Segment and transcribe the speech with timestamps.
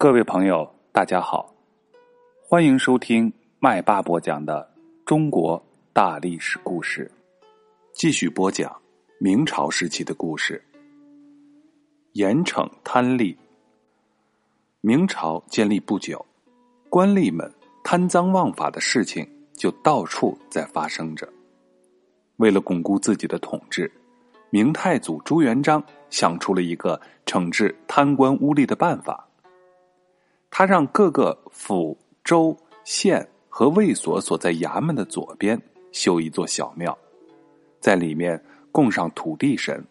[0.00, 1.52] 各位朋友，大家好，
[2.40, 4.72] 欢迎收听麦霸播讲的
[5.04, 5.60] 中国
[5.92, 7.10] 大历史故事。
[7.92, 8.80] 继续播讲
[9.18, 10.64] 明朝时期的故事。
[12.12, 13.36] 严惩贪吏。
[14.82, 16.24] 明朝建立不久，
[16.88, 17.52] 官吏们
[17.82, 21.28] 贪赃枉法的事情就到处在发生着。
[22.36, 23.90] 为了巩固自己的统治，
[24.50, 29.27] 明太祖朱元璋想出了一个惩治贪官污吏的办法。
[30.50, 35.60] 他让各个府、州、县和卫所所在衙门的左边
[35.92, 36.96] 修一座小庙，
[37.80, 39.84] 在里面供上土地神。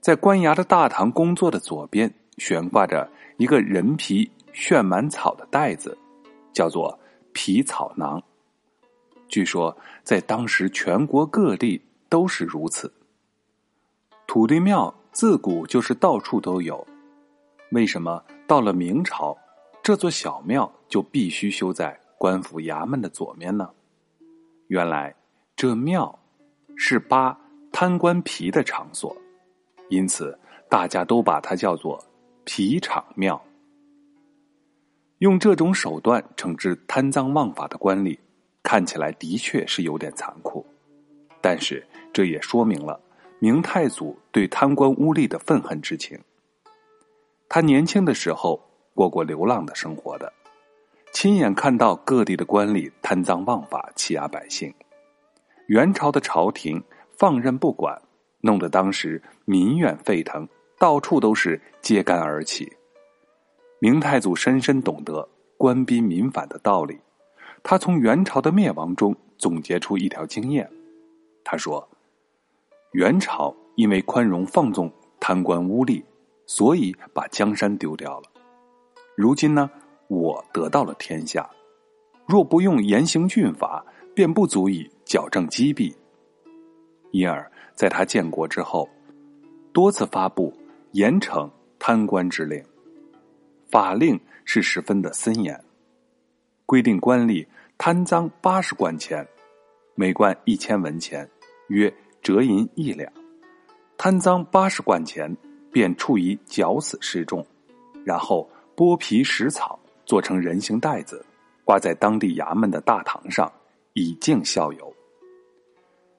[0.00, 5.96] 在官衙的大堂工作的左边悬挂着一个人皮炫满草的袋子，
[6.52, 6.98] 叫做
[7.32, 8.22] 皮草囊。
[9.28, 12.92] 据说在当时全国各地都是如此。
[14.26, 16.86] 土地庙自古就是到处都有，
[17.72, 18.22] 为什么？
[18.50, 19.38] 到了明朝，
[19.80, 23.70] 这座小庙就必须修在官府衙门的左面呢。
[24.66, 25.14] 原来
[25.54, 26.18] 这庙
[26.74, 27.38] 是扒
[27.70, 29.16] 贪官皮的场所，
[29.88, 30.36] 因此
[30.68, 32.04] 大家都把它叫做
[32.42, 33.40] 皮场庙。
[35.18, 38.18] 用这种手段惩治贪赃枉法的官吏，
[38.64, 40.66] 看起来的确是有点残酷，
[41.40, 43.00] 但是这也说明了
[43.38, 46.18] 明太祖对贪官污吏的愤恨之情。
[47.52, 48.62] 他年轻的时候
[48.94, 50.32] 过过流浪的生活的，
[51.12, 54.72] 亲眼看到各地的官吏贪赃枉法、欺压百姓。
[55.66, 56.80] 元朝的朝廷
[57.18, 58.00] 放任不管，
[58.40, 62.72] 弄得当时民怨沸腾，到处都是揭竿而起。
[63.80, 67.00] 明太祖深深懂得官逼民反的道理，
[67.64, 70.70] 他从元朝的灭亡中总结出一条经验。
[71.42, 71.88] 他说
[72.94, 74.88] ：“元朝因为宽容放纵
[75.18, 76.00] 贪官污吏。”
[76.50, 78.24] 所以把江山丢掉了。
[79.16, 79.70] 如今呢，
[80.08, 81.48] 我得到了天下，
[82.26, 85.94] 若不用严刑峻法，便不足以矫正积弊。
[87.12, 88.88] 因而，在他建国之后，
[89.72, 90.52] 多次发布
[90.90, 92.60] 严惩贪官之令，
[93.70, 95.56] 法令是十分的森严，
[96.66, 97.46] 规定官吏
[97.78, 99.24] 贪赃八十贯钱，
[99.94, 101.30] 每贯一千文钱，
[101.68, 103.08] 约折银一两，
[103.96, 105.32] 贪赃八十贯钱。
[105.72, 107.46] 便处以绞死示众，
[108.04, 111.24] 然后剥皮食草，做成人形袋子，
[111.64, 113.50] 挂在当地衙门的大堂上，
[113.92, 114.94] 以儆效尤。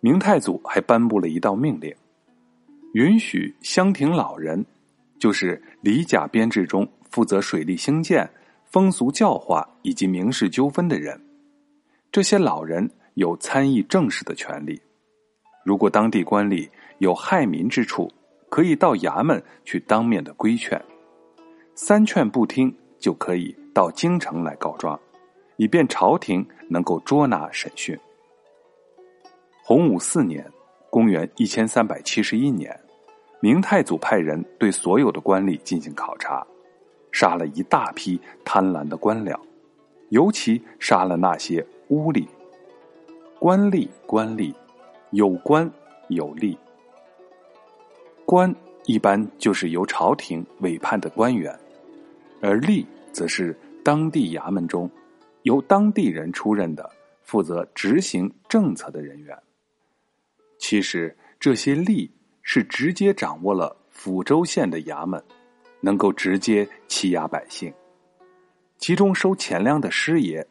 [0.00, 1.94] 明太祖还颁布了一道命令，
[2.92, 4.64] 允许乡亭老人，
[5.18, 8.28] 就是李甲编制中负责水利兴建、
[8.70, 11.18] 风俗教化以及民事纠纷的人，
[12.12, 14.80] 这些老人有参议政事的权利。
[15.64, 16.68] 如果当地官吏
[16.98, 18.12] 有害民之处，
[18.54, 20.80] 可以到衙门去当面的规劝，
[21.74, 24.96] 三劝不听，就可以到京城来告状，
[25.56, 27.98] 以便朝廷能够捉拿审讯。
[29.64, 30.48] 洪武四年
[30.88, 32.78] （公元一千三百七十一年），
[33.42, 36.46] 明太祖派人对所有的官吏进行考察，
[37.10, 39.36] 杀了一大批贪婪的官僚，
[40.10, 42.24] 尤其杀了那些污吏。
[43.40, 44.54] 官吏，官吏，
[45.10, 45.68] 有官
[46.06, 46.56] 有吏。
[48.34, 48.52] 官
[48.84, 51.56] 一般就是由朝廷委派的官员，
[52.40, 54.90] 而吏则是当地衙门中
[55.42, 56.90] 由当地人出任的
[57.22, 59.38] 负责执行政策的人员。
[60.58, 62.10] 其实这些吏
[62.42, 65.22] 是直接掌握了抚州县的衙门，
[65.80, 67.72] 能够直接欺压百姓，
[68.78, 70.44] 其中收钱粮的师爷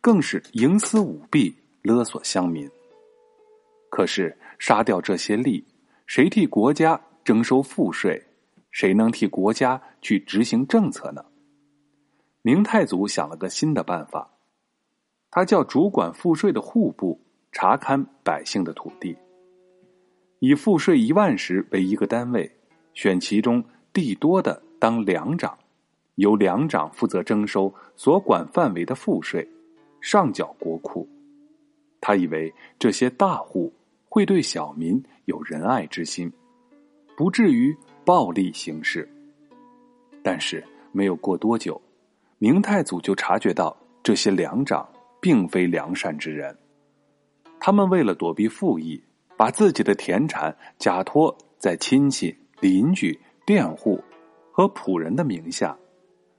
[0.00, 2.66] 更是营私舞弊，勒索乡民。
[3.90, 5.62] 可是杀掉这些吏。
[6.06, 8.22] 谁替国家征收赋税？
[8.70, 11.24] 谁能替国家去执行政策呢？
[12.42, 14.30] 明太祖想了个新的办法，
[15.30, 19.16] 他叫主管赋税的户部查勘百姓的土地，
[20.38, 22.48] 以赋税一万石为一个单位，
[22.94, 25.58] 选其中地多的当粮长，
[26.14, 29.46] 由粮长负责征收所管范围的赋税，
[30.00, 31.08] 上缴国库。
[32.00, 33.72] 他以为这些大户。
[34.08, 36.32] 会对小民有仁爱之心，
[37.16, 39.08] 不至于暴力行事。
[40.22, 41.80] 但是没有过多久，
[42.38, 44.88] 明太祖就察觉到这些粮长
[45.20, 46.56] 并非良善之人，
[47.60, 49.02] 他们为了躲避赋役，
[49.36, 54.02] 把自己的田产假托在亲戚、邻居、佃户
[54.50, 55.76] 和仆人的名下，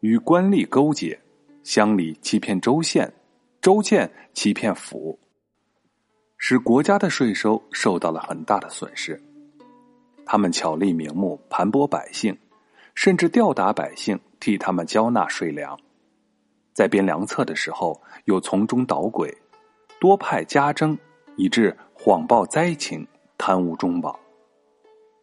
[0.00, 1.18] 与官吏勾结，
[1.62, 3.12] 乡里欺骗州县，
[3.60, 5.18] 州县欺骗府。
[6.44, 9.16] 使国家的税收受到了很大的损失。
[10.26, 12.36] 他们巧立名目盘剥百姓，
[12.96, 15.78] 甚至吊打百姓，替他们交纳税粮，
[16.72, 19.32] 在编粮册的时候又从中捣鬼，
[20.00, 20.98] 多派家征，
[21.36, 23.06] 以致谎报灾情，
[23.38, 24.18] 贪污中饱。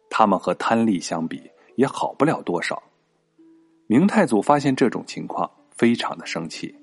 [0.08, 2.82] 他们和贪吏相比也好不了多少。
[3.86, 6.74] 明太祖发现这种情况，非常的生气，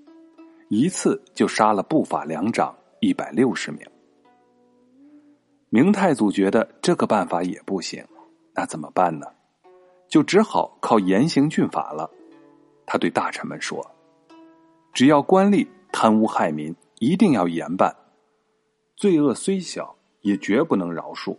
[0.69, 3.81] 一次就杀了不法粮长一百六十名。
[5.69, 8.06] 明太祖觉得这个办法也不行，
[8.54, 9.28] 那怎么办呢？
[10.08, 12.10] 就只好靠严刑峻法了。
[12.86, 13.86] 他对大臣们说
[14.94, 17.92] ：“只要官吏贪污害民，一定要严办；
[18.96, 21.36] 罪恶虽小，也绝不能饶恕。”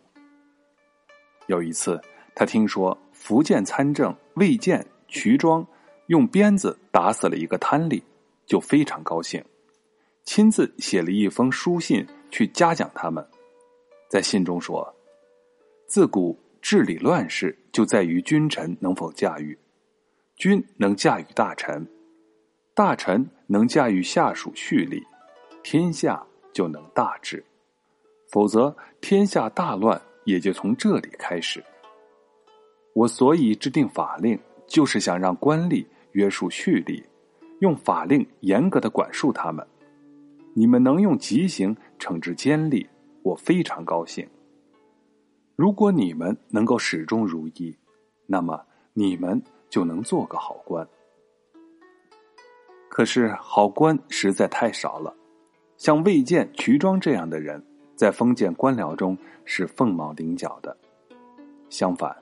[1.49, 1.99] 有一次，
[2.35, 5.67] 他听说福建参政魏建、瞿庄
[6.09, 8.03] 用鞭子打死了一个贪吏，
[8.45, 9.43] 就非常高兴，
[10.25, 13.27] 亲自写了一封书信去嘉奖他们。
[14.09, 14.95] 在信中说
[15.87, 19.57] ：“自古治理乱世，就在于君臣能否驾驭。
[20.37, 21.87] 君能驾驭大臣，
[22.75, 25.03] 大臣能驾驭下属蓄力，
[25.63, 27.45] 天下就能大治。
[28.31, 31.63] 否则，天下大乱也就从这里开始。
[32.95, 37.05] 我所以制定法令，就是想让官吏约束蓄力，
[37.61, 39.67] 用法令严格的管束他们。
[40.55, 42.87] 你们能用极刑惩治奸吏。”
[43.29, 44.27] 我非常高兴。
[45.55, 47.77] 如果你们能够始终如一，
[48.27, 48.65] 那么
[48.95, 50.89] 你们就能做个好官。
[52.89, 55.15] 可是好官实在太少了，
[55.77, 57.63] 像魏建、瞿庄这样的人，
[57.95, 60.75] 在封建官僚中是凤毛麟角的。
[61.69, 62.17] 相反，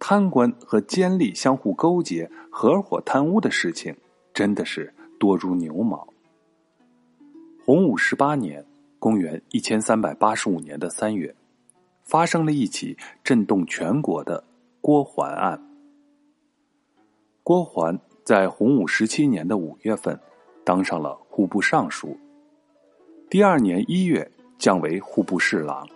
[0.00, 3.96] 贪官和奸吏相互勾结、合伙贪污的事情，
[4.34, 6.08] 真的是多如牛毛。
[7.64, 8.67] 洪武十八年。
[8.98, 11.34] 公元一千三百八十五年的三月，
[12.02, 14.42] 发生了一起震动全国的
[14.80, 15.62] 郭桓案。
[17.42, 20.18] 郭桓在洪武十七年的五月份，
[20.64, 22.18] 当上了户部尚书。
[23.30, 25.86] 第二年一月，降为户部侍郎。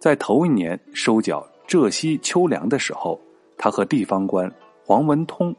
[0.00, 3.20] 在头一年收缴浙西秋粮的时候，
[3.58, 4.50] 他和地方官
[4.84, 5.54] 黄文通、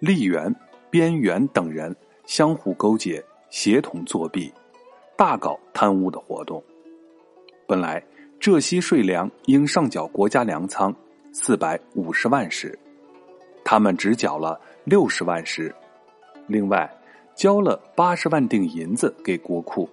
[0.00, 0.54] 吏员
[0.90, 1.94] 边缘等人
[2.24, 4.52] 相互勾结，协同作弊。
[5.16, 6.62] 大搞贪污的活动。
[7.66, 8.02] 本来
[8.38, 10.94] 浙西税粮应上缴国家粮仓
[11.32, 12.78] 四百五十万石，
[13.64, 15.74] 他们只缴了六十万石，
[16.46, 16.90] 另外
[17.34, 19.88] 交了八十万锭银子给国库。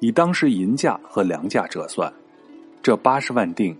[0.00, 2.12] 以当时银价和粮价折算，
[2.82, 3.74] 这八十万锭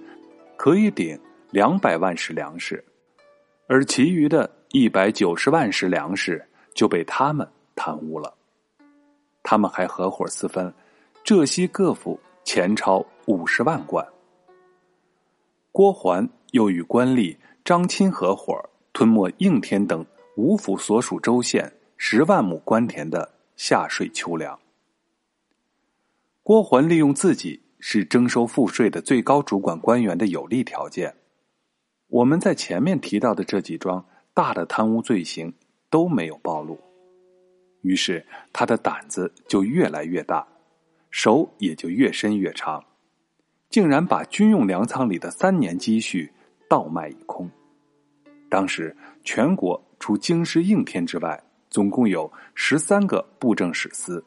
[0.57, 1.19] 可以顶
[1.51, 2.83] 两百万石粮食，
[3.67, 6.43] 而其余的一百九十万石粮食
[6.73, 8.33] 就被他们贪污了。
[9.45, 10.75] 他们还合伙私分，
[11.23, 14.05] 浙西各府钱钞五十万贯。
[15.71, 18.59] 郭桓又与官吏张钦合伙
[18.93, 20.05] 吞没应天等
[20.37, 24.59] 五府所属州县十万亩官田的下税秋粮。
[26.43, 31.15] 郭桓利用自己是征收赋税的最高主管官员的有利条件，
[32.09, 35.53] 我们在前面提到的这几桩大的贪污罪行
[35.91, 36.79] 都没有暴露。
[37.85, 40.47] 于是他的胆子就越来越大，
[41.11, 42.83] 手也就越伸越长，
[43.69, 46.33] 竟然把军用粮仓里的三年积蓄
[46.67, 47.49] 倒卖一空。
[48.49, 54.25] 当时全国除京师应天之外，总共有十三个布政使司。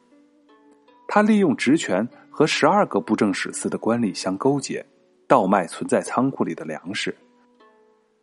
[1.08, 4.86] 他利用职权和十二个布政使司的官吏相勾结，
[5.26, 7.12] 倒卖存在仓库里的粮食，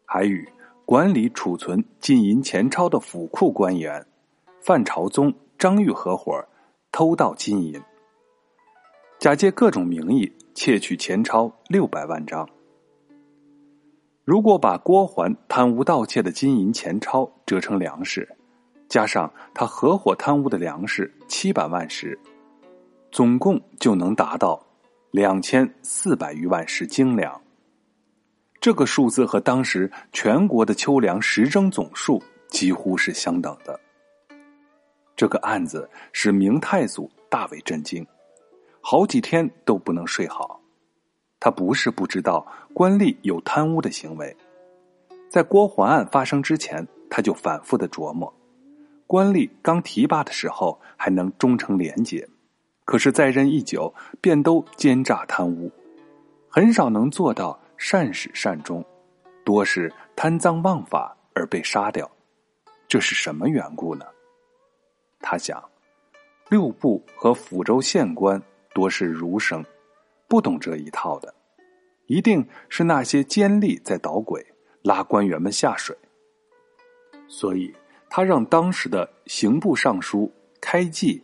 [0.06, 0.48] 还与
[0.86, 4.06] 管理储存金银钱钞的府库官员。
[4.66, 6.44] 范朝宗、张玉合伙
[6.92, 7.80] 偷盗金银，
[9.20, 12.50] 假借各种名义窃取钱钞六百万张。
[14.24, 18.28] 如果把郭桓贪污盗窃的金银钱钞折成粮食，
[18.90, 22.20] 加上他合伙贪污的粮食七百万石，
[23.12, 24.60] 总共就能达到
[25.12, 27.40] 两千四百余万石精粮。
[28.60, 33.80] 这个数字和当时全国的秋粮实征总数几乎是相等的。
[35.16, 38.06] 这个案子使明太祖大为震惊，
[38.82, 40.60] 好几天都不能睡好。
[41.40, 44.36] 他不是不知道官吏有贪污的行为，
[45.30, 48.34] 在郭桓案发生之前，他就反复的琢磨：
[49.06, 52.28] 官吏刚提拔的时候还能忠诚廉洁，
[52.84, 55.72] 可是在任一久，便都奸诈贪污，
[56.50, 58.84] 很少能做到善始善终，
[59.46, 62.10] 多是贪赃枉法而被杀掉。
[62.88, 64.06] 这是什么缘故呢？
[65.28, 65.60] 他想，
[66.52, 68.40] 六部和抚州县官
[68.76, 69.66] 多是儒生，
[70.28, 71.34] 不懂这一套的，
[72.06, 74.46] 一定是那些奸吏在捣鬼，
[74.84, 75.98] 拉官员们下水。
[77.28, 77.74] 所以
[78.08, 81.24] 他让当时的刑部尚书开记，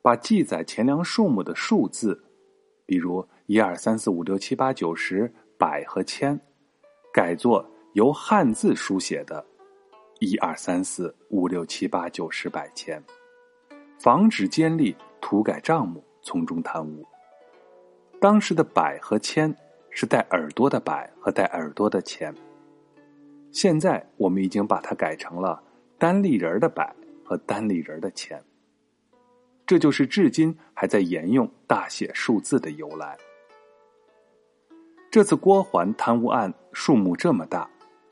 [0.00, 2.24] 把记载钱粮数目的数字，
[2.86, 6.40] 比如一二三四五六七八九十百和千，
[7.12, 9.44] 改作由汉字书写的
[10.20, 13.02] “一二三四五六七八九十百千”，
[13.98, 17.04] 防止监吏涂改账目，从中贪污。
[18.20, 19.54] 当时的“百”和“千”
[19.90, 22.34] 是带耳朵的“百”和带耳朵的“千”，
[23.52, 25.62] 现在我们已经把它改成了
[25.98, 28.42] 单立人的“百”和单立人的“千”。
[29.66, 33.16] 这就是至今还在沿用大写数字的由来。
[35.10, 37.68] 这次郭桓贪污案数目这么大，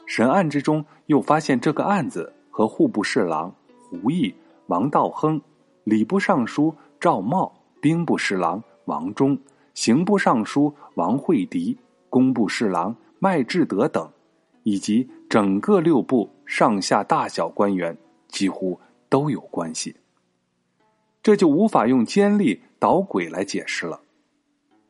[0.06, 3.54] 审案之中又发现这个案子和户部侍郎
[3.88, 4.34] 胡毅、
[4.66, 5.40] 王道亨、
[5.84, 9.38] 礼部尚书赵茂、兵部侍郎王忠、
[9.74, 14.10] 刑部尚书王惠迪、工部侍郎麦志德等，
[14.62, 17.96] 以及整个六部上下大小官员，
[18.28, 19.94] 几乎都有关系。
[21.22, 24.00] 这就无法用奸吏捣鬼来解释了。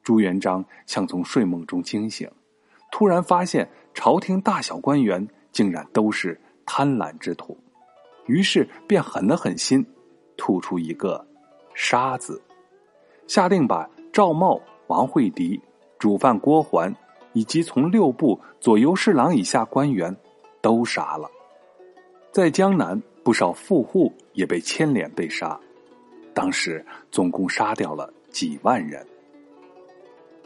[0.02, 2.30] 朱元璋像从睡梦中惊醒，
[2.92, 7.58] 突然发现朝廷大小官员竟然都是贪婪之徒，
[8.26, 9.84] 于是便狠了狠心，
[10.36, 11.24] 吐出一个
[11.74, 12.40] “杀”字，
[13.26, 15.60] 下令把赵茂、王惠迪、
[15.98, 16.94] 主犯郭桓
[17.32, 20.14] 以及从六部左右侍郎以下官员
[20.60, 21.30] 都杀了。
[22.30, 25.58] 在江南，不少富户也被牵连被杀，
[26.32, 29.06] 当时总共杀掉了几万人。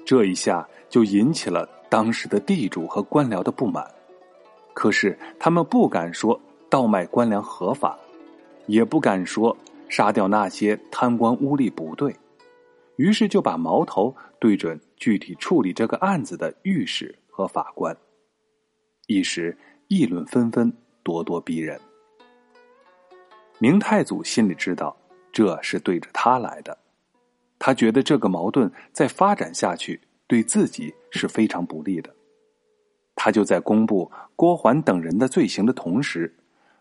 [0.05, 3.87] 这一下就引起了当时的地主和官僚的不满，
[4.75, 6.39] 可是他们不敢说
[6.71, 7.99] 倒卖官粮合法，
[8.67, 9.57] 也不敢说
[9.89, 12.15] 杀掉那些贪官污吏不对，
[12.97, 17.97] 于是就把矛头对准具体处理这个案子的御史和法官，
[19.07, 19.57] 一时
[19.89, 21.81] 议论纷纷，咄咄逼人。
[23.59, 24.97] 明太祖心里知道
[25.33, 26.77] 这是对着他来的。
[27.59, 32.15] 他觉得这个矛盾再发展下去，对自己是非常不利的。
[33.17, 36.33] 他就在公布郭桓等人的罪行的同时，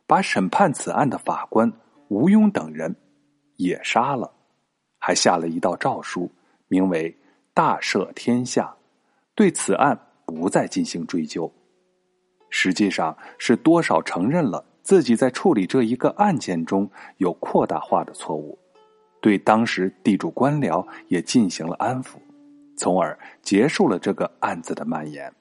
[0.06, 1.72] 把审判此案的法官
[2.10, 2.96] 吴庸等人
[3.58, 4.32] 也杀了，
[4.98, 6.32] 还下了一道诏书，
[6.68, 7.16] 名为
[7.54, 8.76] “大赦天下”，
[9.36, 11.52] 对此案不再进行追究。
[12.50, 18.58] 实际上是多少承认了自己在处理这一个案件中有扩大化的错误。
[19.20, 22.18] 对当时地主官僚也进行了安抚，
[22.78, 25.34] 从而结束了这个案子的蔓延。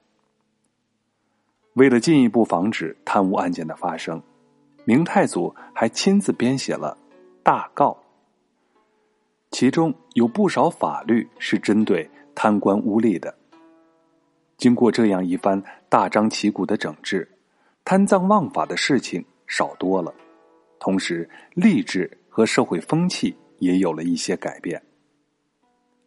[1.75, 4.21] 为了进一步防止贪污案件的发生，
[4.87, 6.97] 明太祖还亲自编写了
[7.43, 7.97] 大告，
[9.51, 13.35] 其中有不少法律是针对贪官污吏的。
[14.55, 17.29] 经过这样一番大张旗鼓的整治，
[17.83, 20.13] 贪赃枉法的事情少多了，
[20.79, 23.35] 同时吏治和社会风气。
[23.59, 24.79] 也有了一些改变。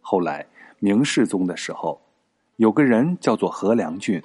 [0.00, 0.46] 后来
[0.78, 2.00] 明世宗的时候，
[2.58, 4.22] 有个人叫做何良俊，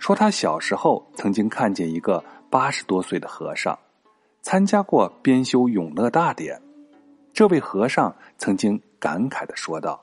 [0.00, 3.78] 说他小时候曾经看见一个八十多岁的和尚，
[4.40, 6.56] 参加过编修《永乐大典》。
[7.34, 10.02] 这位和尚曾经感慨的说道：“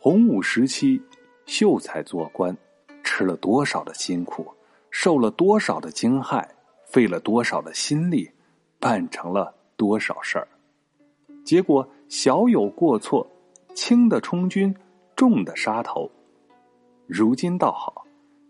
[0.00, 1.00] 洪武时期，
[1.46, 2.54] 秀才做官，
[3.04, 4.52] 吃了多少的辛苦，
[4.90, 6.44] 受了多少的惊骇，
[6.86, 8.28] 费了多少的心力，
[8.80, 10.48] 办成了多少事儿。”
[11.46, 13.24] 结果小有过错，
[13.74, 14.74] 轻的充军，
[15.14, 16.10] 重的杀头。
[17.06, 18.05] 如今倒好，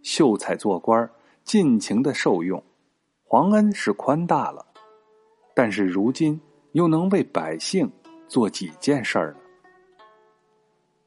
[0.06, 1.10] 秀才做官
[1.42, 2.62] 尽情的受用，
[3.24, 4.64] 皇恩是宽大了，
[5.52, 7.90] 但是如今又能为百姓
[8.28, 9.40] 做几件事儿呢？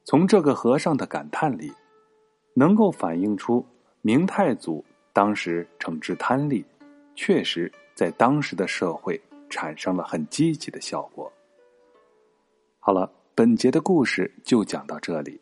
[0.04, 1.72] 从这个和尚的感叹里，
[2.54, 3.66] 能够反映出
[4.02, 6.62] 明太祖当时惩治贪吏，
[7.16, 9.18] 确实在当时的社会
[9.50, 11.32] 产生了很积极的效果。
[12.80, 15.40] 好了，本节的故事就讲到这里。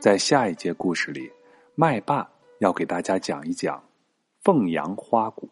[0.00, 1.30] 在下一节故事里，
[1.74, 2.26] 麦霸
[2.60, 3.84] 要给大家讲一讲
[4.42, 5.48] 凤阳花鼓。